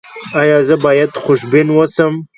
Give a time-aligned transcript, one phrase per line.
[0.41, 2.13] ایا زه باید خوشبین اوسم؟